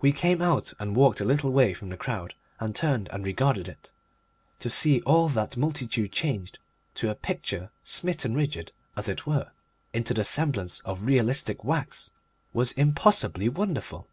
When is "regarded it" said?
3.24-3.92